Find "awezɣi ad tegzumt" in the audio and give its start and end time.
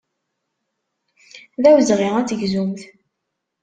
1.69-2.81